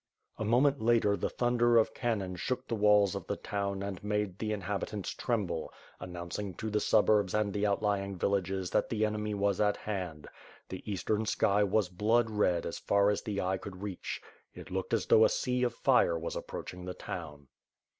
[0.39, 4.39] A moment later, the thunder of cannon shook the walls of the town and made
[4.39, 9.61] the inhabitants tremble, announcing to the suburbs and the outlying villages that the enemy was
[9.61, 10.27] at hand.
[10.69, 14.19] The eastern sky was blood red as far as the eye could reach.
[14.55, 17.49] It looked as though a sea of fire was approaching the town.